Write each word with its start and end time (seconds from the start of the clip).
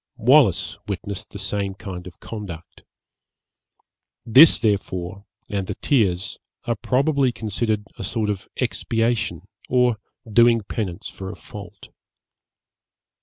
Wallis 0.17 0.79
witnessed 0.87 1.29
the 1.29 1.37
same 1.37 1.75
kind 1.75 2.07
of 2.07 2.19
conduct. 2.19 2.81
This, 4.25 4.57
therefore, 4.57 5.25
and 5.47 5.67
the 5.67 5.75
tears, 5.75 6.39
are 6.65 6.73
probably 6.75 7.31
considered 7.31 7.83
a 7.99 8.03
sort 8.03 8.31
of 8.31 8.47
expiation 8.55 9.43
or 9.69 9.97
doing 10.27 10.61
penance 10.63 11.07
for 11.07 11.29
a 11.31 11.35
fault. 11.35 11.89